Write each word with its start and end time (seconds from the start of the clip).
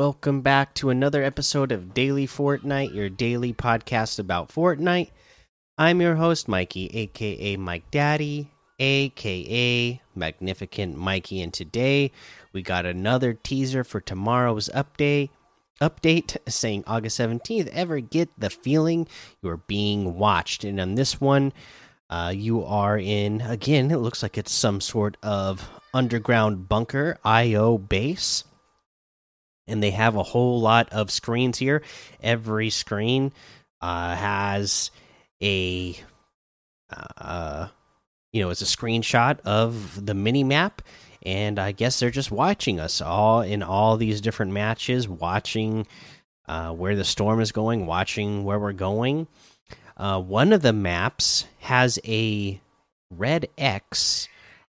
Welcome 0.00 0.40
back 0.40 0.72
to 0.76 0.88
another 0.88 1.22
episode 1.22 1.72
of 1.72 1.92
Daily 1.92 2.26
Fortnite, 2.26 2.94
your 2.94 3.10
daily 3.10 3.52
podcast 3.52 4.18
about 4.18 4.48
Fortnite. 4.48 5.10
I'm 5.76 6.00
your 6.00 6.14
host, 6.14 6.48
Mikey, 6.48 6.86
aka 6.86 7.58
Mike 7.58 7.90
Daddy, 7.90 8.50
aka 8.78 10.00
Magnificent 10.14 10.96
Mikey, 10.96 11.42
and 11.42 11.52
today 11.52 12.12
we 12.54 12.62
got 12.62 12.86
another 12.86 13.34
teaser 13.34 13.84
for 13.84 14.00
tomorrow's 14.00 14.70
update. 14.70 15.28
Update 15.82 16.34
saying 16.48 16.84
August 16.86 17.20
17th. 17.20 17.66
Ever 17.66 18.00
get 18.00 18.30
the 18.38 18.48
feeling 18.48 19.06
you're 19.42 19.58
being 19.58 20.16
watched? 20.16 20.64
And 20.64 20.80
on 20.80 20.94
this 20.94 21.20
one, 21.20 21.52
uh, 22.08 22.32
you 22.34 22.64
are 22.64 22.96
in 22.96 23.42
again. 23.42 23.90
It 23.90 23.98
looks 23.98 24.22
like 24.22 24.38
it's 24.38 24.50
some 24.50 24.80
sort 24.80 25.18
of 25.22 25.68
underground 25.92 26.70
bunker 26.70 27.18
IO 27.22 27.76
base 27.76 28.44
and 29.70 29.82
they 29.82 29.90
have 29.90 30.16
a 30.16 30.22
whole 30.22 30.60
lot 30.60 30.88
of 30.90 31.10
screens 31.10 31.58
here. 31.58 31.82
Every 32.22 32.70
screen 32.70 33.32
uh, 33.80 34.14
has 34.14 34.90
a, 35.42 35.96
uh, 37.16 37.68
you 38.32 38.42
know, 38.42 38.50
it's 38.50 38.62
a 38.62 38.64
screenshot 38.64 39.40
of 39.40 40.04
the 40.04 40.14
mini 40.14 40.44
map, 40.44 40.82
and 41.22 41.58
I 41.58 41.72
guess 41.72 42.00
they're 42.00 42.10
just 42.10 42.30
watching 42.30 42.80
us 42.80 43.00
all 43.00 43.42
in 43.42 43.62
all 43.62 43.96
these 43.96 44.20
different 44.20 44.52
matches, 44.52 45.08
watching 45.08 45.86
uh, 46.48 46.72
where 46.72 46.96
the 46.96 47.04
storm 47.04 47.40
is 47.40 47.52
going, 47.52 47.86
watching 47.86 48.44
where 48.44 48.58
we're 48.58 48.72
going. 48.72 49.28
Uh, 49.96 50.20
one 50.20 50.52
of 50.52 50.62
the 50.62 50.72
maps 50.72 51.46
has 51.60 51.98
a 52.04 52.60
red 53.10 53.48
X 53.58 54.28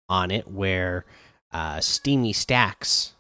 on 0.07 0.31
it 0.31 0.47
where 0.47 1.05
uh, 1.51 1.79
Steamy 1.79 2.33
Stacks 2.33 3.13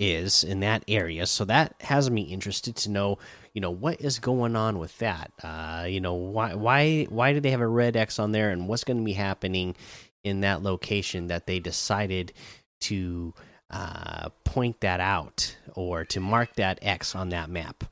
is 0.00 0.42
in 0.42 0.60
that 0.60 0.82
area. 0.88 1.26
So 1.26 1.44
that 1.44 1.74
has 1.82 2.10
me 2.10 2.22
interested 2.22 2.74
to 2.76 2.90
know, 2.90 3.18
you 3.52 3.60
know, 3.60 3.70
what 3.70 4.00
is 4.00 4.18
going 4.18 4.56
on 4.56 4.78
with 4.78 4.96
that. 4.98 5.30
Uh, 5.44 5.84
you 5.86 6.00
know, 6.00 6.14
why 6.14 6.54
why 6.54 7.04
why 7.04 7.32
did 7.32 7.42
they 7.42 7.50
have 7.50 7.60
a 7.60 7.68
red 7.68 7.96
X 7.96 8.18
on 8.18 8.32
there, 8.32 8.50
and 8.50 8.66
what's 8.66 8.82
going 8.82 8.96
to 8.96 9.04
be 9.04 9.12
happening 9.12 9.76
in 10.24 10.40
that 10.40 10.62
location 10.62 11.28
that 11.28 11.46
they 11.46 11.60
decided 11.60 12.32
to 12.80 13.34
uh, 13.70 14.30
point 14.44 14.80
that 14.80 15.00
out 15.00 15.56
or 15.74 16.04
to 16.06 16.18
mark 16.18 16.56
that 16.56 16.78
X 16.82 17.14
on 17.14 17.28
that 17.28 17.50
map. 17.50 17.84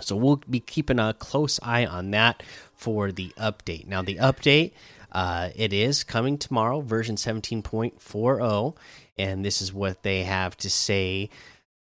So 0.00 0.14
we'll 0.14 0.42
be 0.48 0.60
keeping 0.60 0.98
a 0.98 1.14
close 1.14 1.58
eye 1.62 1.86
on 1.86 2.10
that 2.12 2.42
for 2.74 3.12
the 3.12 3.32
update. 3.38 3.86
Now 3.86 4.02
the 4.02 4.16
update. 4.16 4.72
Uh, 5.16 5.48
it 5.56 5.72
is 5.72 6.04
coming 6.04 6.36
tomorrow, 6.36 6.82
version 6.82 7.16
17.40 7.16 8.76
and 9.16 9.42
this 9.42 9.62
is 9.62 9.72
what 9.72 10.02
they 10.02 10.24
have 10.24 10.54
to 10.58 10.68
say 10.68 11.30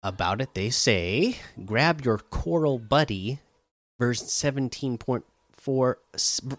about 0.00 0.40
it. 0.40 0.54
They 0.54 0.70
say, 0.70 1.36
"Grab 1.64 2.04
your 2.04 2.18
Coral 2.18 2.78
Buddy, 2.78 3.40
version 3.98 4.28
17.4 4.28 5.96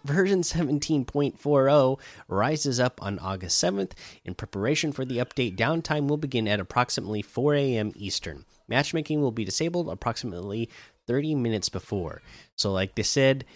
version 0.04 0.42
17.40 0.42 1.98
rises 2.28 2.78
up 2.78 3.02
on 3.02 3.18
August 3.18 3.56
7th. 3.64 3.92
In 4.26 4.34
preparation 4.34 4.92
for 4.92 5.06
the 5.06 5.16
update, 5.16 5.56
downtime 5.56 6.06
will 6.06 6.18
begin 6.18 6.46
at 6.46 6.60
approximately 6.60 7.22
4 7.22 7.54
a.m. 7.54 7.92
Eastern. 7.96 8.44
Matchmaking 8.68 9.22
will 9.22 9.32
be 9.32 9.46
disabled 9.46 9.88
approximately 9.88 10.68
30 11.06 11.34
minutes 11.34 11.70
before. 11.70 12.20
So, 12.56 12.70
like 12.72 12.94
they 12.94 13.04
said." 13.04 13.46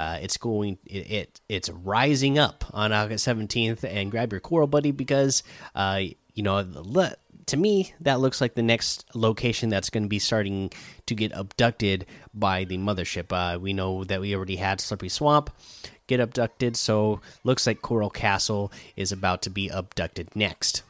Uh, 0.00 0.18
it's 0.22 0.38
going 0.38 0.78
it, 0.86 1.10
it, 1.10 1.40
it's 1.48 1.68
rising 1.68 2.38
up 2.38 2.64
on 2.72 2.92
August 2.92 3.26
17th 3.26 3.84
and 3.84 4.10
grab 4.10 4.32
your 4.32 4.40
coral 4.40 4.66
buddy 4.66 4.92
because 4.92 5.42
uh, 5.74 6.00
you 6.34 6.42
know, 6.42 6.62
the, 6.62 7.16
to 7.46 7.56
me, 7.56 7.92
that 8.00 8.20
looks 8.20 8.40
like 8.40 8.54
the 8.54 8.62
next 8.62 9.04
location 9.14 9.68
that's 9.68 9.90
going 9.90 10.04
to 10.04 10.08
be 10.08 10.18
starting 10.18 10.72
to 11.06 11.14
get 11.14 11.32
abducted 11.32 12.06
by 12.32 12.64
the 12.64 12.78
mothership. 12.78 13.26
Uh, 13.30 13.58
we 13.58 13.72
know 13.72 14.04
that 14.04 14.20
we 14.20 14.34
already 14.34 14.56
had 14.56 14.80
Slippery 14.80 15.08
Swamp 15.08 15.50
get 16.06 16.20
abducted, 16.20 16.76
so 16.76 17.20
looks 17.44 17.66
like 17.66 17.82
Coral 17.82 18.10
Castle 18.10 18.72
is 18.96 19.12
about 19.12 19.42
to 19.42 19.50
be 19.50 19.68
abducted 19.68 20.34
next. 20.34 20.82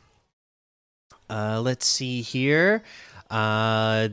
Uh, 1.29 1.61
let's 1.61 1.87
see 1.87 2.23
here. 2.23 2.83
Uh, 3.31 4.09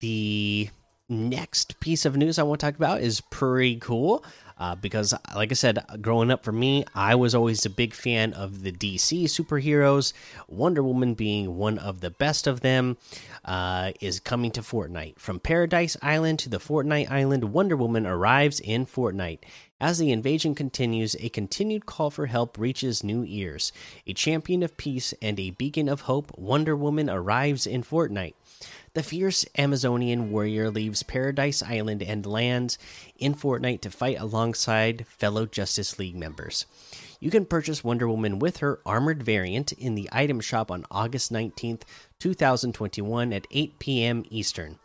the 0.00 0.70
next 1.10 1.80
piece 1.80 2.04
of 2.04 2.16
news 2.16 2.38
I 2.38 2.44
want 2.44 2.60
to 2.60 2.66
talk 2.66 2.76
about 2.76 3.02
is 3.02 3.20
pretty 3.20 3.76
cool 3.76 4.24
uh, 4.60 4.74
because, 4.74 5.14
like 5.34 5.50
I 5.50 5.54
said, 5.54 5.84
growing 6.02 6.30
up 6.30 6.44
for 6.44 6.52
me, 6.52 6.84
I 6.94 7.14
was 7.14 7.34
always 7.34 7.64
a 7.64 7.70
big 7.70 7.94
fan 7.94 8.34
of 8.34 8.62
the 8.62 8.70
DC 8.70 9.24
superheroes. 9.24 10.12
Wonder 10.48 10.82
Woman 10.82 11.14
being 11.14 11.56
one 11.56 11.78
of 11.78 12.00
the 12.00 12.10
best 12.10 12.46
of 12.46 12.60
them 12.60 12.98
uh, 13.44 13.92
is 14.00 14.20
coming 14.20 14.50
to 14.52 14.60
Fortnite. 14.60 15.18
From 15.18 15.40
Paradise 15.40 15.96
Island 16.02 16.38
to 16.40 16.50
the 16.50 16.58
Fortnite 16.58 17.10
Island, 17.10 17.52
Wonder 17.52 17.76
Woman 17.76 18.06
arrives 18.06 18.60
in 18.60 18.84
Fortnite. 18.84 19.40
As 19.80 19.98
the 19.98 20.12
invasion 20.12 20.54
continues, 20.54 21.16
a 21.20 21.30
continued 21.30 21.86
call 21.86 22.10
for 22.10 22.26
help 22.26 22.58
reaches 22.58 23.02
new 23.02 23.24
ears. 23.26 23.72
A 24.06 24.12
champion 24.12 24.62
of 24.62 24.76
peace 24.76 25.14
and 25.22 25.40
a 25.40 25.50
beacon 25.50 25.88
of 25.88 26.02
hope, 26.02 26.36
Wonder 26.36 26.76
Woman 26.76 27.08
arrives 27.08 27.66
in 27.66 27.82
Fortnite 27.82 28.34
the 28.92 29.02
fierce 29.02 29.46
Amazonian 29.56 30.32
warrior 30.32 30.68
leaves 30.68 31.04
Paradise 31.04 31.62
Island 31.62 32.02
and 32.02 32.26
lands 32.26 32.76
in 33.18 33.34
Fortnite 33.34 33.82
to 33.82 33.90
fight 33.90 34.18
alongside 34.18 35.06
fellow 35.06 35.46
Justice 35.46 35.98
League 35.98 36.16
members. 36.16 36.66
You 37.20 37.30
can 37.30 37.46
purchase 37.46 37.84
Wonder 37.84 38.08
Woman 38.08 38.38
with 38.38 38.58
her 38.58 38.80
armored 38.84 39.22
variant 39.22 39.72
in 39.72 39.94
the 39.94 40.08
item 40.10 40.40
shop 40.40 40.70
on 40.70 40.86
August 40.90 41.32
19th, 41.32 41.82
2021 42.18 43.32
at 43.32 43.46
8 43.50 43.78
p.m. 43.78 44.24
Eastern. 44.28 44.78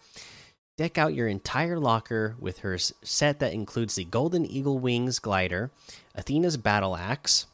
Deck 0.78 0.98
out 0.98 1.14
your 1.14 1.30
entire 1.30 1.80
locker 1.80 2.36
with 2.38 2.60
her 2.60 2.78
set 2.78 3.40
that 3.40 3.54
includes 3.54 3.96
the 3.96 4.04
Golden 4.04 4.46
Eagle 4.46 4.78
Wings 4.78 5.20
glider, 5.20 5.72
Athena's 6.14 6.58
battle 6.58 6.98
axe, 6.98 7.46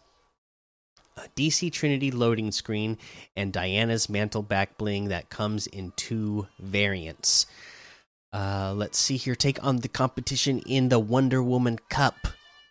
a 1.18 1.28
DC 1.36 1.72
Trinity 1.72 2.10
loading 2.10 2.52
screen, 2.52 2.98
and 3.36 3.54
Diana's 3.54 4.10
mantle 4.10 4.42
back 4.42 4.76
bling 4.78 5.10
that 5.10 5.30
comes 5.30 5.68
in 5.68 5.94
two 5.96 6.48
variants. 6.60 7.46
Uh, 8.34 8.74
let's 8.76 8.98
see 8.98 9.18
here. 9.18 9.36
Take 9.36 9.64
on 9.64 9.78
the 9.78 9.88
competition 9.88 10.60
in 10.60 10.90
the 10.90 11.00
Wonder 11.00 11.44
Woman 11.44 11.78
Cup. 11.90 12.16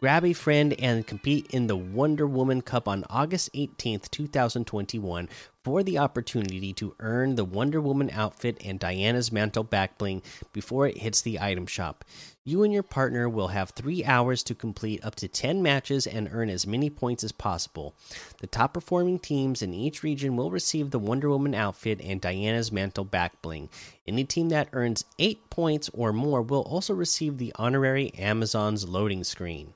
Grab 0.01 0.25
a 0.25 0.33
friend 0.33 0.75
and 0.81 1.07
compete 1.07 1.47
in 1.51 1.67
the 1.67 1.77
Wonder 1.77 2.27
Woman 2.27 2.63
Cup 2.63 2.89
on 2.89 3.05
August 3.11 3.53
18th, 3.53 4.11
2021, 4.11 5.29
for 5.63 5.83
the 5.83 5.99
opportunity 5.99 6.73
to 6.73 6.95
earn 7.01 7.35
the 7.35 7.45
Wonder 7.45 7.81
Woman 7.81 8.11
outfit 8.13 8.57
and 8.65 8.81
Diana's 8.81 9.31
mantle 9.31 9.65
back 9.65 9.99
bling 9.99 10.23
before 10.53 10.87
it 10.87 10.99
hits 10.99 11.21
the 11.21 11.39
item 11.41 11.67
shop. 11.67 12.05
You 12.43 12.63
and 12.63 12.73
your 12.73 12.83
partner 12.83 13.29
will 13.29 13.49
have 13.49 13.71
three 13.71 14.03
hours 14.03 14.43
to 14.45 14.55
complete 14.55 15.05
up 15.05 15.15
to 15.17 15.29
10 15.29 15.63
matches 15.63 16.07
and 16.07 16.31
earn 16.33 16.49
as 16.49 16.67
many 16.67 16.89
points 16.89 17.23
as 17.23 17.33
possible. 17.33 17.95
The 18.41 18.47
top 18.47 18.73
performing 18.73 19.19
teams 19.19 19.61
in 19.61 19.75
each 19.75 20.03
region 20.03 20.37
will 20.37 20.51
receive 20.51 20.91
the 20.91 20.99
Wonder 20.99 21.29
Woman 21.29 21.55
outfit 21.55 22.01
and 22.03 22.21
Diana's 22.21 22.73
mantle 22.73 23.05
back 23.05 23.43
bling. 23.43 23.69
Any 24.09 24.25
team 24.25 24.49
that 24.49 24.71
earns 24.73 25.05
8 25.19 25.51
points 25.51 25.91
or 25.93 26.13
more 26.15 26.41
will 26.41 26.63
also 26.63 26.95
receive 26.95 27.37
the 27.37 27.53
honorary 27.57 28.15
Amazon's 28.15 28.89
loading 28.89 29.23
screen. 29.23 29.75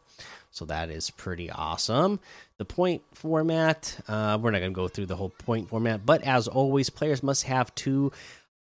So 0.51 0.65
that 0.67 0.89
is 0.89 1.11
pretty 1.11 1.51
awesome. 1.51 2.21
The 2.59 2.65
point 2.65 3.03
format, 3.13 3.99
uh, 4.07 4.39
we're 4.41 4.53
not 4.53 4.61
going 4.61 4.73
to 4.73 4.77
go 4.77 4.87
through 4.87 5.07
the 5.07 5.17
whole 5.17 5.31
point 5.31 5.69
format, 5.69 6.07
but 6.07 6.23
as 6.23 6.47
always, 6.47 6.89
players 6.89 7.23
must 7.23 7.45
have 7.45 7.75
two 7.75 8.13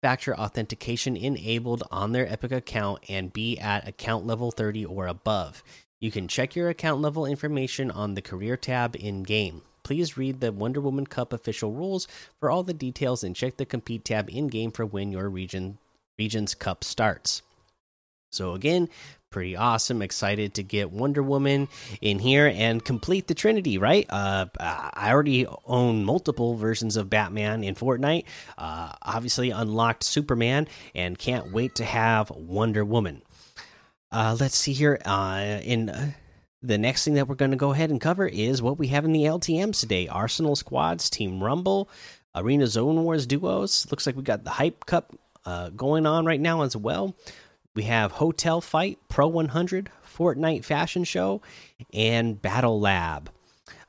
factor 0.02 0.36
authentication 0.36 1.16
enabled 1.16 1.84
on 1.90 2.12
their 2.12 2.30
Epic 2.30 2.52
account 2.52 3.02
and 3.08 3.32
be 3.32 3.58
at 3.58 3.86
account 3.86 4.26
level 4.26 4.50
30 4.50 4.84
or 4.84 5.06
above. 5.06 5.62
You 6.00 6.10
can 6.10 6.28
check 6.28 6.54
your 6.54 6.68
account 6.68 7.00
level 7.00 7.26
information 7.26 7.90
on 7.90 8.14
the 8.14 8.22
career 8.22 8.56
tab 8.56 8.96
in 8.96 9.22
game. 9.22 9.62
Please 9.82 10.16
read 10.16 10.40
the 10.40 10.52
Wonder 10.52 10.80
Woman 10.80 11.06
Cup 11.06 11.32
official 11.32 11.72
rules 11.72 12.08
for 12.40 12.50
all 12.50 12.64
the 12.64 12.74
details 12.74 13.22
and 13.22 13.36
check 13.36 13.56
the 13.56 13.64
compete 13.64 14.04
tab 14.04 14.28
in 14.28 14.48
game 14.48 14.72
for 14.72 14.84
when 14.84 15.12
your 15.12 15.30
region 15.30 15.78
region's 16.18 16.54
cup 16.54 16.82
starts. 16.82 17.42
So 18.32 18.52
again, 18.52 18.88
pretty 19.36 19.54
awesome. 19.54 20.00
Excited 20.00 20.54
to 20.54 20.62
get 20.62 20.90
Wonder 20.90 21.22
Woman 21.22 21.68
in 22.00 22.18
here 22.18 22.50
and 22.54 22.82
complete 22.82 23.26
the 23.26 23.34
Trinity. 23.34 23.76
Right? 23.76 24.06
Uh, 24.08 24.46
I 24.58 25.10
already 25.10 25.46
own 25.66 26.06
multiple 26.06 26.54
versions 26.54 26.96
of 26.96 27.10
Batman 27.10 27.62
in 27.62 27.74
Fortnite. 27.74 28.24
Uh, 28.56 28.92
obviously, 29.02 29.50
unlocked 29.50 30.04
Superman, 30.04 30.68
and 30.94 31.18
can't 31.18 31.52
wait 31.52 31.74
to 31.74 31.84
have 31.84 32.30
Wonder 32.30 32.82
Woman. 32.82 33.20
Uh, 34.10 34.38
let's 34.40 34.56
see 34.56 34.72
here. 34.72 34.98
Uh, 35.04 35.60
in 35.62 35.90
uh, 35.90 36.12
the 36.62 36.78
next 36.78 37.04
thing 37.04 37.12
that 37.12 37.28
we're 37.28 37.34
going 37.34 37.50
to 37.50 37.58
go 37.58 37.72
ahead 37.72 37.90
and 37.90 38.00
cover 38.00 38.26
is 38.26 38.62
what 38.62 38.78
we 38.78 38.86
have 38.86 39.04
in 39.04 39.12
the 39.12 39.24
LTMs 39.24 39.80
today: 39.80 40.08
Arsenal 40.08 40.56
squads, 40.56 41.10
Team 41.10 41.44
Rumble, 41.44 41.90
Arena 42.34 42.66
Zone 42.66 43.04
Wars 43.04 43.26
duos. 43.26 43.86
Looks 43.90 44.06
like 44.06 44.16
we 44.16 44.22
got 44.22 44.44
the 44.44 44.50
Hype 44.50 44.86
Cup 44.86 45.14
uh, 45.44 45.68
going 45.68 46.06
on 46.06 46.24
right 46.24 46.40
now 46.40 46.62
as 46.62 46.74
well. 46.74 47.14
We 47.76 47.82
have 47.82 48.12
Hotel 48.12 48.62
Fight, 48.62 48.98
Pro 49.10 49.28
100, 49.28 49.90
Fortnite 50.02 50.64
Fashion 50.64 51.04
Show, 51.04 51.42
and 51.92 52.40
Battle 52.40 52.80
Lab. 52.80 53.30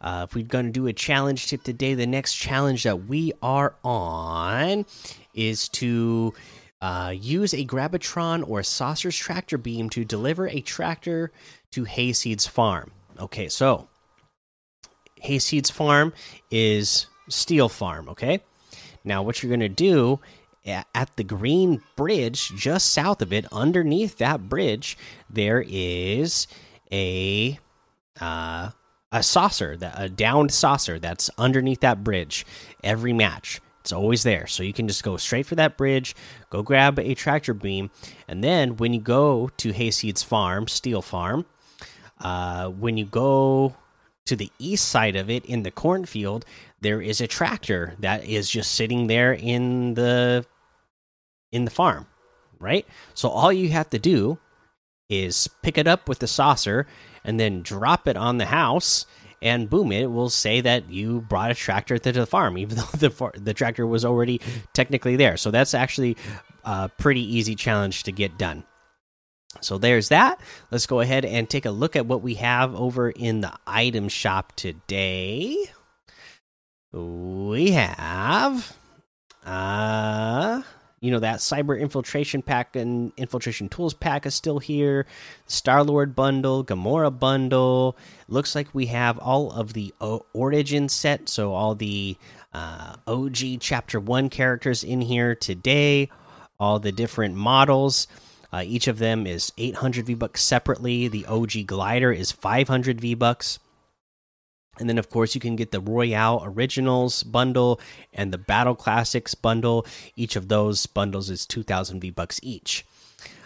Uh, 0.01 0.25
if 0.27 0.35
we're 0.35 0.45
going 0.45 0.65
to 0.65 0.71
do 0.71 0.87
a 0.87 0.93
challenge 0.93 1.47
tip 1.47 1.63
today, 1.63 1.93
the 1.93 2.05
next 2.05 2.35
challenge 2.35 2.83
that 2.83 3.05
we 3.07 3.31
are 3.41 3.75
on 3.85 4.85
is 5.33 5.69
to 5.69 6.33
uh, 6.81 7.13
use 7.15 7.53
a 7.53 7.63
Grab-itron 7.63 8.47
or 8.47 8.59
a 8.59 8.63
Saucer's 8.65 9.15
tractor 9.15 9.57
beam 9.57 9.89
to 9.91 10.03
deliver 10.03 10.49
a 10.49 10.59
tractor 10.59 11.31
to 11.71 11.85
Hayseed's 11.85 12.45
farm. 12.45 12.91
Okay, 13.17 13.47
so 13.47 13.87
Hayseed's 15.23 15.69
farm 15.69 16.11
is 16.51 17.07
Steel 17.29 17.69
Farm, 17.69 18.09
okay? 18.09 18.41
Now, 19.05 19.23
what 19.23 19.41
you're 19.41 19.49
going 19.49 19.61
to 19.61 19.69
do 19.69 20.19
at 20.67 21.15
the 21.15 21.23
green 21.23 21.81
bridge 21.95 22.49
just 22.55 22.91
south 22.91 23.21
of 23.21 23.31
it 23.31 23.45
underneath 23.51 24.17
that 24.17 24.49
bridge 24.49 24.97
there 25.29 25.63
is 25.67 26.47
a 26.91 27.57
uh, 28.19 28.69
a 29.11 29.23
saucer 29.23 29.77
a 29.95 30.09
downed 30.09 30.51
saucer 30.51 30.99
that's 30.99 31.29
underneath 31.37 31.79
that 31.81 32.03
bridge 32.03 32.45
every 32.83 33.13
match. 33.13 33.61
It's 33.81 33.93
always 33.93 34.23
there. 34.23 34.47
So 34.47 34.63
you 34.63 34.73
can 34.73 34.87
just 34.87 35.03
go 35.03 35.15
straight 35.15 35.45
for 35.45 35.55
that 35.55 35.77
bridge 35.77 36.15
go 36.49 36.61
grab 36.61 36.99
a 36.99 37.13
tractor 37.13 37.53
beam 37.53 37.89
and 38.27 38.43
then 38.43 38.77
when 38.77 38.93
you 38.93 38.99
go 38.99 39.49
to 39.57 39.71
hayseed's 39.71 40.23
farm 40.23 40.67
steel 40.67 41.01
farm 41.01 41.45
uh, 42.19 42.67
when 42.69 42.97
you 42.97 43.05
go 43.05 43.75
to 44.25 44.35
the 44.35 44.51
east 44.59 44.89
side 44.89 45.15
of 45.15 45.29
it 45.29 45.45
in 45.45 45.63
the 45.63 45.71
cornfield 45.71 46.43
there 46.81 47.01
is 47.01 47.21
a 47.21 47.27
tractor 47.27 47.95
that 47.99 48.25
is 48.25 48.49
just 48.49 48.73
sitting 48.73 49.07
there 49.07 49.33
in 49.33 49.93
the 49.93 50.45
in 51.51 51.65
the 51.65 51.71
farm 51.71 52.07
right 52.59 52.85
so 53.13 53.29
all 53.29 53.53
you 53.53 53.69
have 53.69 53.89
to 53.89 53.99
do 53.99 54.37
is 55.09 55.47
pick 55.61 55.77
it 55.77 55.87
up 55.87 56.09
with 56.09 56.19
the 56.19 56.27
saucer 56.27 56.85
and 57.23 57.39
then 57.39 57.61
drop 57.61 58.07
it 58.07 58.17
on 58.17 58.37
the 58.37 58.45
house 58.45 59.05
and 59.41 59.69
boom 59.69 59.91
it 59.91 60.11
will 60.11 60.29
say 60.29 60.61
that 60.61 60.89
you 60.89 61.21
brought 61.21 61.51
a 61.51 61.55
tractor 61.55 61.97
to 61.97 62.11
the 62.11 62.25
farm 62.25 62.57
even 62.57 62.77
though 62.77 62.83
the 62.97 63.31
the 63.35 63.53
tractor 63.53 63.85
was 63.85 64.03
already 64.03 64.41
technically 64.73 65.15
there 65.15 65.37
so 65.37 65.51
that's 65.51 65.73
actually 65.73 66.17
a 66.65 66.89
pretty 66.97 67.21
easy 67.21 67.55
challenge 67.55 68.03
to 68.03 68.11
get 68.11 68.37
done 68.37 68.63
so 69.61 69.77
there's 69.77 70.09
that. 70.09 70.39
Let's 70.71 70.85
go 70.85 70.99
ahead 70.99 71.25
and 71.25 71.49
take 71.49 71.65
a 71.65 71.71
look 71.71 71.95
at 71.95 72.05
what 72.05 72.21
we 72.21 72.35
have 72.35 72.75
over 72.75 73.09
in 73.09 73.41
the 73.41 73.53
item 73.65 74.09
shop 74.09 74.53
today. 74.55 75.55
We 76.91 77.71
have 77.71 78.77
uh 79.45 80.46
you 80.99 81.11
know 81.11 81.19
that 81.19 81.39
cyber 81.39 81.79
infiltration 81.79 82.41
pack 82.41 82.75
and 82.75 83.11
infiltration 83.17 83.69
tools 83.69 83.93
pack 83.93 84.25
is 84.25 84.33
still 84.33 84.59
here 84.59 85.05
star 85.45 85.83
lord 85.83 86.15
bundle 86.15 86.63
gamora 86.63 87.11
bundle 87.17 87.95
looks 88.27 88.55
like 88.55 88.67
we 88.73 88.87
have 88.87 89.17
all 89.19 89.51
of 89.51 89.73
the 89.73 89.93
origin 90.33 90.89
set 90.89 91.29
so 91.29 91.53
all 91.53 91.75
the 91.75 92.17
uh, 92.53 92.95
og 93.05 93.35
chapter 93.59 93.99
1 93.99 94.29
characters 94.29 94.83
in 94.83 95.01
here 95.01 95.35
today 95.35 96.09
all 96.59 96.79
the 96.79 96.91
different 96.91 97.35
models 97.35 98.07
uh, 98.51 98.63
each 98.65 98.87
of 98.87 98.97
them 98.97 99.27
is 99.27 99.51
800 99.57 100.05
V 100.05 100.13
bucks 100.13 100.41
separately. 100.41 101.07
The 101.07 101.25
OG 101.25 101.65
glider 101.65 102.11
is 102.11 102.31
500 102.31 103.01
V 103.01 103.13
bucks. 103.13 103.59
And 104.79 104.87
then, 104.87 104.97
of 104.97 105.09
course, 105.09 105.35
you 105.35 105.41
can 105.41 105.55
get 105.55 105.71
the 105.71 105.79
Royale 105.79 106.41
Originals 106.45 107.23
bundle 107.23 107.79
and 108.13 108.31
the 108.31 108.37
Battle 108.37 108.75
Classics 108.75 109.35
bundle. 109.35 109.85
Each 110.15 110.35
of 110.35 110.47
those 110.47 110.85
bundles 110.85 111.29
is 111.29 111.45
2,000 111.45 111.99
V 111.99 112.09
bucks 112.11 112.39
each. 112.43 112.85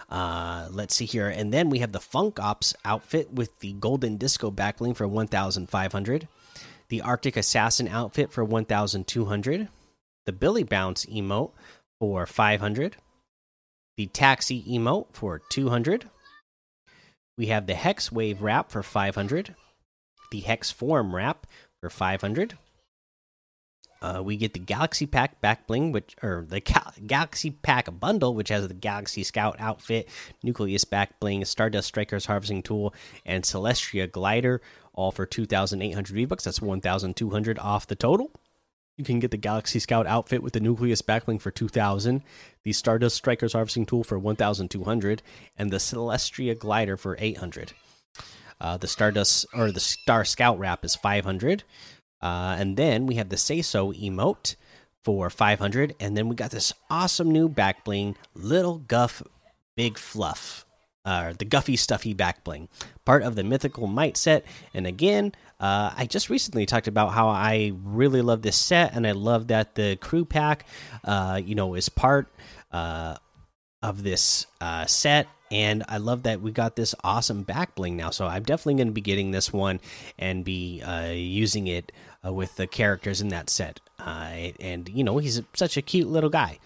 Uh, 0.09 0.67
let's 0.71 0.95
see 0.95 1.05
here. 1.05 1.29
And 1.29 1.53
then 1.53 1.69
we 1.69 1.79
have 1.79 1.93
the 1.93 1.99
Funk 1.99 2.39
Ops 2.39 2.73
outfit 2.83 3.31
with 3.31 3.57
the 3.59 3.73
Golden 3.73 4.17
Disco 4.17 4.51
backbling 4.51 4.95
for 4.95 5.07
1,500. 5.07 6.27
The 6.89 7.01
Arctic 7.01 7.37
Assassin 7.37 7.87
outfit 7.87 8.31
for 8.31 8.43
1,200. 8.43 9.69
The 10.25 10.31
Billy 10.33 10.63
Bounce 10.63 11.05
emote 11.05 11.51
for 11.99 12.25
500 12.25 12.97
the 13.97 14.07
taxi 14.07 14.63
emote 14.63 15.05
for 15.11 15.39
200 15.49 16.09
we 17.37 17.47
have 17.47 17.67
the 17.67 17.75
hex 17.75 18.11
wave 18.11 18.41
wrap 18.41 18.71
for 18.71 18.81
500 18.81 19.55
the 20.31 20.39
hex 20.39 20.71
form 20.71 21.15
wrap 21.15 21.45
for 21.79 21.89
500 21.89 22.57
uh, 24.01 24.19
we 24.23 24.35
get 24.35 24.53
the 24.53 24.59
galaxy 24.59 25.05
pack 25.05 25.39
back 25.41 25.67
bling 25.67 25.91
which 25.91 26.15
or 26.23 26.45
the 26.47 26.59
galaxy 27.05 27.51
pack 27.51 27.87
bundle 27.99 28.33
which 28.33 28.49
has 28.49 28.67
the 28.67 28.73
galaxy 28.73 29.23
scout 29.23 29.55
outfit 29.59 30.09
nucleus 30.43 30.83
back 30.83 31.19
bling 31.19 31.45
stardust 31.45 31.87
strikers 31.87 32.25
harvesting 32.25 32.63
tool 32.63 32.93
and 33.25 33.43
Celestria 33.43 34.11
glider 34.11 34.61
all 34.93 35.11
for 35.11 35.25
2800 35.25 36.13
v 36.13 36.25
bucks 36.25 36.43
that's 36.43 36.61
1200 36.61 37.59
off 37.59 37.87
the 37.87 37.95
total. 37.95 38.31
You 38.97 39.05
can 39.05 39.19
get 39.19 39.31
the 39.31 39.37
Galaxy 39.37 39.79
Scout 39.79 40.05
outfit 40.05 40.43
with 40.43 40.53
the 40.53 40.59
Nucleus 40.59 41.01
backbling 41.01 41.41
for 41.41 41.49
2000, 41.49 42.21
the 42.63 42.73
Stardust 42.73 43.15
Strikers 43.15 43.53
harvesting 43.53 43.85
tool 43.85 44.03
for 44.03 44.19
1200, 44.19 45.23
and 45.57 45.71
the 45.71 45.77
Celestria 45.77 46.57
glider 46.57 46.97
for 46.97 47.15
800. 47.17 47.73
Uh, 48.61 48.77
the 48.77 48.87
Stardust 48.87 49.45
or 49.53 49.71
the 49.71 49.81
Star 49.81 50.23
Scout 50.23 50.57
wrap 50.57 50.85
is 50.85 50.95
500. 50.95 51.63
Uh, 52.21 52.55
and 52.57 52.77
then 52.77 53.07
we 53.07 53.15
have 53.15 53.29
the 53.29 53.37
Say 53.37 53.61
So 53.61 53.91
emote 53.91 54.55
for 55.03 55.29
500. 55.29 55.95
And 55.99 56.15
then 56.15 56.29
we 56.29 56.35
got 56.35 56.51
this 56.51 56.71
awesome 56.89 57.31
new 57.31 57.49
backbling, 57.49 58.15
Little 58.35 58.77
Guff 58.77 59.23
Big 59.75 59.97
Fluff 59.97 60.65
uh, 61.05 61.33
the 61.37 61.45
Guffy 61.45 61.77
Stuffy 61.77 62.13
back 62.13 62.43
bling, 62.43 62.69
part 63.05 63.23
of 63.23 63.35
the 63.35 63.43
Mythical 63.43 63.87
Might 63.87 64.17
set. 64.17 64.45
And 64.73 64.85
again, 64.85 65.33
uh, 65.59 65.91
I 65.95 66.05
just 66.05 66.29
recently 66.29 66.65
talked 66.65 66.87
about 66.87 67.13
how 67.13 67.27
I 67.29 67.73
really 67.83 68.21
love 68.21 68.41
this 68.41 68.57
set, 68.57 68.93
and 68.93 69.05
I 69.05 69.11
love 69.11 69.47
that 69.47 69.75
the 69.75 69.95
crew 69.97 70.25
pack, 70.25 70.65
uh, 71.03 71.41
you 71.43 71.55
know, 71.55 71.73
is 71.75 71.89
part 71.89 72.27
uh, 72.71 73.15
of 73.81 74.03
this 74.03 74.45
uh, 74.59 74.85
set. 74.85 75.27
And 75.49 75.83
I 75.89 75.97
love 75.97 76.23
that 76.23 76.41
we 76.41 76.51
got 76.51 76.75
this 76.75 76.95
awesome 77.03 77.43
back 77.43 77.75
bling 77.75 77.97
now. 77.97 78.09
So 78.11 78.25
I'm 78.25 78.43
definitely 78.43 78.75
going 78.75 78.87
to 78.87 78.93
be 78.93 79.01
getting 79.01 79.31
this 79.31 79.51
one 79.51 79.81
and 80.17 80.45
be 80.45 80.81
uh, 80.81 81.11
using 81.11 81.67
it 81.67 81.91
with 82.23 82.55
the 82.55 82.67
characters 82.67 83.19
in 83.21 83.29
that 83.29 83.50
set. 83.50 83.79
and 84.00 84.88
you 84.88 85.03
know, 85.03 85.17
he's 85.17 85.41
such 85.53 85.75
a 85.75 85.81
cute 85.81 86.07
little 86.07 86.29
guy. 86.29 86.59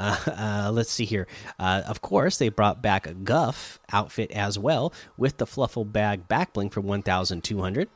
Uh, 0.00 0.16
uh, 0.66 0.70
let's 0.72 0.90
see 0.90 1.04
here. 1.04 1.28
Uh, 1.58 1.82
of 1.86 2.00
course, 2.00 2.38
they 2.38 2.48
brought 2.48 2.82
back 2.82 3.06
a 3.06 3.14
Guff 3.14 3.78
outfit 3.92 4.32
as 4.32 4.58
well 4.58 4.92
with 5.16 5.36
the 5.36 5.46
Fluffle 5.46 5.84
Bag 5.84 6.26
backbling 6.26 6.72
for 6.72 6.80
1,200. 6.80 7.88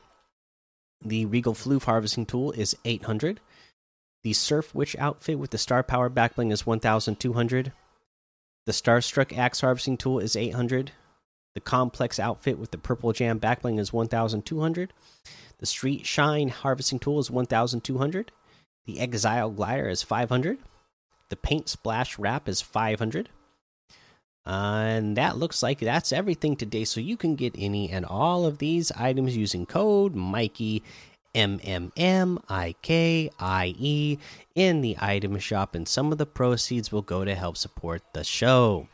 The 1.03 1.25
Regal 1.25 1.53
Floof 1.53 1.83
harvesting 1.83 2.25
tool 2.25 2.51
is 2.51 2.75
800. 2.85 3.41
The 4.23 4.33
Surf 4.33 4.73
Witch 4.73 4.95
outfit 4.97 5.39
with 5.39 5.51
the 5.51 5.57
Star 5.57 5.83
Power 5.83 6.09
backbling 6.09 6.51
is 6.51 6.65
1,200. 6.65 7.73
The 8.65 8.71
Starstruck 8.71 9.37
Axe 9.37 9.61
harvesting 9.61 9.97
tool 9.97 10.19
is 10.19 10.35
800. 10.35 10.91
The 11.53 11.61
Complex 11.61 12.19
outfit 12.19 12.57
with 12.57 12.71
the 12.71 12.77
Purple 12.77 13.13
Jam 13.13 13.39
backbling 13.39 13.79
is 13.79 13.93
1,200. 13.93 14.93
The 15.59 15.65
Street 15.65 16.05
Shine 16.05 16.49
harvesting 16.49 16.99
tool 16.99 17.19
is 17.19 17.29
1,200. 17.29 18.31
The 18.85 18.99
Exile 18.99 19.51
Glider 19.51 19.87
is 19.87 20.01
500. 20.03 20.57
The 21.29 21.35
paint 21.35 21.69
splash 21.69 22.17
wrap 22.17 22.49
is 22.49 22.61
500. 22.61 23.29
Uh, 24.47 24.49
and 24.49 25.17
that 25.17 25.37
looks 25.37 25.63
like 25.63 25.79
that's 25.79 26.11
everything 26.11 26.55
today. 26.55 26.85
So 26.85 26.99
you 26.99 27.17
can 27.17 27.35
get 27.35 27.55
any 27.57 27.89
and 27.89 28.05
all 28.05 28.45
of 28.45 28.57
these 28.57 28.91
items 28.91 29.37
using 29.37 29.65
code 29.65 30.15
Mikey 30.15 30.83
M 31.35 31.59
M 31.63 31.91
M 31.95 32.39
I 32.49 32.73
K 32.81 33.29
I 33.39 33.75
E 33.77 34.17
in 34.55 34.81
the 34.81 34.95
item 34.99 35.37
shop, 35.37 35.75
and 35.75 35.87
some 35.87 36.11
of 36.11 36.17
the 36.17 36.25
proceeds 36.25 36.91
will 36.91 37.03
go 37.03 37.23
to 37.23 37.35
help 37.35 37.57
support 37.57 38.01
the 38.13 38.23
show. 38.23 38.87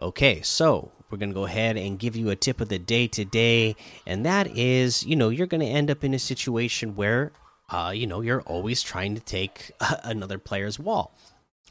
Okay, 0.00 0.42
so 0.42 0.92
we're 1.10 1.18
going 1.18 1.30
to 1.30 1.34
go 1.34 1.46
ahead 1.46 1.76
and 1.76 1.98
give 1.98 2.14
you 2.14 2.30
a 2.30 2.36
tip 2.36 2.60
of 2.60 2.68
the 2.68 2.78
day 2.78 3.08
today, 3.08 3.74
and 4.06 4.24
that 4.24 4.46
is 4.56 5.04
you 5.04 5.16
know, 5.16 5.30
you're 5.30 5.46
going 5.48 5.62
to 5.62 5.66
end 5.66 5.90
up 5.90 6.04
in 6.04 6.14
a 6.14 6.18
situation 6.18 6.94
where, 6.94 7.32
uh, 7.70 7.92
you 7.92 8.06
know, 8.06 8.20
you're 8.20 8.42
always 8.42 8.82
trying 8.82 9.14
to 9.16 9.20
take 9.20 9.72
another 10.04 10.38
player's 10.38 10.78
wall 10.78 11.16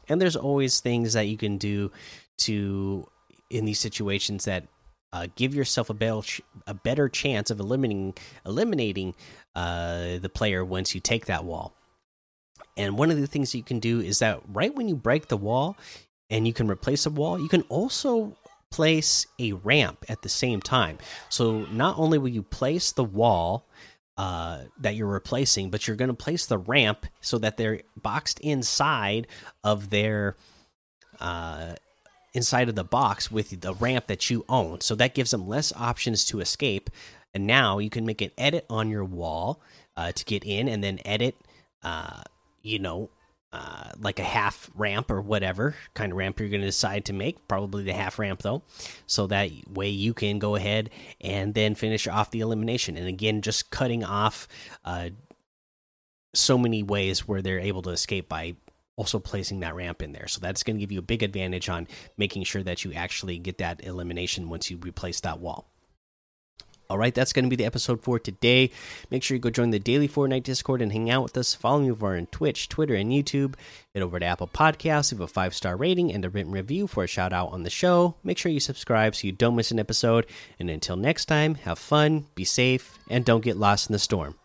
and 0.08 0.20
there's 0.20 0.36
always 0.36 0.80
things 0.80 1.12
that 1.12 1.26
you 1.26 1.36
can 1.36 1.58
do 1.58 1.90
to 2.38 3.06
in 3.50 3.64
these 3.64 3.78
situations 3.78 4.44
that 4.44 4.64
uh, 5.16 5.26
give 5.34 5.54
yourself 5.54 5.88
a 5.90 5.94
better 5.94 6.20
a 6.66 6.74
better 6.74 7.08
chance 7.08 7.50
of 7.50 7.58
eliminating 7.60 8.14
eliminating 8.44 9.14
uh, 9.54 10.18
the 10.18 10.30
player 10.32 10.64
once 10.64 10.94
you 10.94 11.00
take 11.00 11.26
that 11.26 11.44
wall. 11.44 11.74
And 12.76 12.98
one 12.98 13.10
of 13.10 13.18
the 13.18 13.26
things 13.26 13.54
you 13.54 13.62
can 13.62 13.80
do 13.80 14.00
is 14.00 14.18
that 14.18 14.40
right 14.48 14.74
when 14.74 14.88
you 14.88 14.96
break 14.96 15.28
the 15.28 15.36
wall 15.36 15.76
and 16.28 16.46
you 16.46 16.52
can 16.52 16.68
replace 16.68 17.06
a 17.06 17.10
wall, 17.10 17.40
you 17.40 17.48
can 17.48 17.62
also 17.62 18.36
place 18.70 19.26
a 19.38 19.52
ramp 19.52 20.04
at 20.08 20.20
the 20.20 20.28
same 20.28 20.60
time. 20.60 20.98
So 21.30 21.60
not 21.66 21.98
only 21.98 22.18
will 22.18 22.28
you 22.28 22.42
place 22.42 22.92
the 22.92 23.04
wall 23.04 23.66
uh, 24.18 24.64
that 24.80 24.96
you're 24.96 25.06
replacing, 25.06 25.70
but 25.70 25.86
you're 25.86 25.96
going 25.96 26.08
to 26.08 26.14
place 26.14 26.46
the 26.46 26.58
ramp 26.58 27.06
so 27.22 27.38
that 27.38 27.56
they're 27.56 27.80
boxed 27.96 28.40
inside 28.40 29.28
of 29.64 29.88
their 29.88 30.36
uh, 31.20 31.74
inside 32.36 32.68
of 32.68 32.74
the 32.74 32.84
box 32.84 33.30
with 33.30 33.60
the 33.60 33.74
ramp 33.74 34.06
that 34.06 34.28
you 34.28 34.44
own. 34.48 34.80
So 34.82 34.94
that 34.96 35.14
gives 35.14 35.30
them 35.30 35.48
less 35.48 35.72
options 35.74 36.24
to 36.26 36.40
escape. 36.40 36.90
And 37.34 37.46
now 37.46 37.78
you 37.78 37.90
can 37.90 38.06
make 38.06 38.20
an 38.20 38.30
edit 38.36 38.66
on 38.70 38.90
your 38.90 39.04
wall 39.04 39.60
uh, 39.96 40.12
to 40.12 40.24
get 40.24 40.44
in, 40.44 40.68
and 40.68 40.84
then 40.84 41.00
edit, 41.04 41.34
uh, 41.82 42.22
you 42.62 42.78
know, 42.78 43.10
uh, 43.52 43.90
like 43.98 44.18
a 44.18 44.24
half 44.24 44.70
ramp 44.74 45.10
or 45.10 45.20
whatever 45.20 45.74
kind 45.94 46.12
of 46.12 46.18
ramp 46.18 46.38
you're 46.38 46.50
going 46.50 46.60
to 46.60 46.66
decide 46.66 47.06
to 47.06 47.12
make. 47.14 47.48
Probably 47.48 47.84
the 47.84 47.94
half 47.94 48.18
ramp 48.18 48.42
though, 48.42 48.62
so 49.06 49.26
that 49.28 49.50
way 49.70 49.88
you 49.88 50.12
can 50.12 50.38
go 50.38 50.56
ahead 50.56 50.90
and 51.20 51.54
then 51.54 51.74
finish 51.74 52.06
off 52.06 52.30
the 52.30 52.40
elimination. 52.40 52.96
And 52.96 53.08
again, 53.08 53.40
just 53.40 53.70
cutting 53.70 54.04
off 54.04 54.46
uh, 54.84 55.10
so 56.34 56.58
many 56.58 56.82
ways 56.82 57.26
where 57.26 57.40
they're 57.40 57.58
able 57.58 57.82
to 57.82 57.90
escape 57.90 58.28
by 58.28 58.56
also 58.96 59.18
placing 59.18 59.60
that 59.60 59.74
ramp 59.74 60.02
in 60.02 60.12
there. 60.12 60.28
So 60.28 60.40
that's 60.40 60.62
going 60.62 60.76
to 60.76 60.80
give 60.80 60.92
you 60.92 60.98
a 60.98 61.02
big 61.02 61.22
advantage 61.22 61.68
on 61.68 61.86
making 62.16 62.44
sure 62.44 62.62
that 62.62 62.84
you 62.84 62.92
actually 62.94 63.38
get 63.38 63.58
that 63.58 63.84
elimination 63.84 64.48
once 64.48 64.70
you 64.70 64.78
replace 64.78 65.20
that 65.20 65.38
wall. 65.38 65.68
All 66.88 66.98
right, 66.98 67.14
that's 67.14 67.32
going 67.32 67.44
to 67.44 67.50
be 67.50 67.56
the 67.56 67.64
episode 67.64 68.00
for 68.00 68.18
today. 68.18 68.70
Make 69.10 69.24
sure 69.24 69.34
you 69.34 69.40
go 69.40 69.50
join 69.50 69.70
the 69.70 69.78
daily 69.80 70.08
Fortnite 70.08 70.44
Discord 70.44 70.80
and 70.80 70.92
hang 70.92 71.10
out 71.10 71.24
with 71.24 71.36
us. 71.36 71.52
Follow 71.52 71.80
me 71.80 71.90
over 71.90 72.16
on 72.16 72.26
Twitch, 72.26 72.68
Twitter, 72.68 72.94
and 72.94 73.10
YouTube. 73.10 73.54
Head 73.92 74.04
over 74.04 74.20
to 74.20 74.26
Apple 74.26 74.46
Podcasts, 74.46 75.10
leave 75.10 75.20
a 75.20 75.26
five 75.26 75.52
star 75.52 75.76
rating 75.76 76.12
and 76.12 76.24
a 76.24 76.30
written 76.30 76.52
review 76.52 76.86
for 76.86 77.02
a 77.02 77.08
shout 77.08 77.32
out 77.32 77.52
on 77.52 77.64
the 77.64 77.70
show. 77.70 78.14
Make 78.22 78.38
sure 78.38 78.52
you 78.52 78.60
subscribe 78.60 79.16
so 79.16 79.26
you 79.26 79.32
don't 79.32 79.56
miss 79.56 79.72
an 79.72 79.80
episode. 79.80 80.26
And 80.60 80.70
until 80.70 80.96
next 80.96 81.24
time, 81.24 81.56
have 81.56 81.78
fun, 81.78 82.26
be 82.36 82.44
safe, 82.44 82.96
and 83.10 83.24
don't 83.24 83.44
get 83.44 83.56
lost 83.56 83.90
in 83.90 83.92
the 83.92 83.98
storm. 83.98 84.36